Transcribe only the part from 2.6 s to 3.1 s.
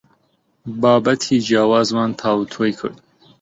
کرد.